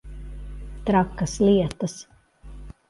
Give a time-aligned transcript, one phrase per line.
[0.89, 1.95] Trakas lietas.